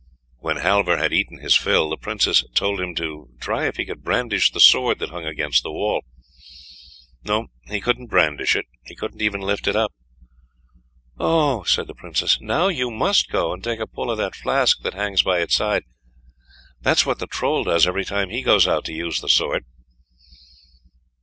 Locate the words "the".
1.91-1.95, 4.49-4.59, 5.61-5.71, 11.85-11.93, 17.19-17.27, 19.21-19.29